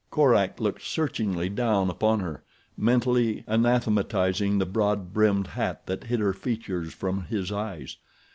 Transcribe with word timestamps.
Korak 0.09 0.59
looked 0.59 0.81
searchingly 0.81 1.47
down 1.47 1.91
upon 1.91 2.21
her, 2.21 2.41
mentally 2.75 3.43
anathematizing 3.45 4.57
the 4.57 4.65
broad 4.65 5.13
brimmed 5.13 5.49
hat 5.49 5.85
that 5.85 6.05
hid 6.05 6.19
her 6.19 6.33
features 6.33 6.91
from 6.91 7.25
his 7.25 7.51
eyes. 7.51 7.97